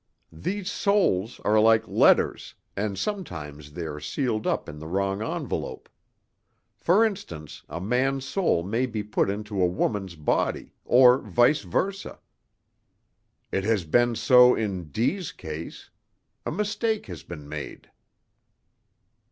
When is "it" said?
13.51-13.63